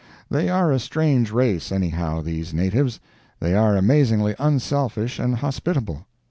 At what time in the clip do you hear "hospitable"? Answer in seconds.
5.35-6.07